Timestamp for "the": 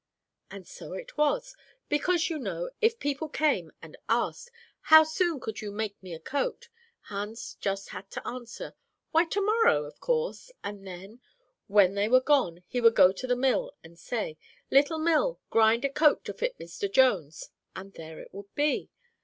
13.27-13.35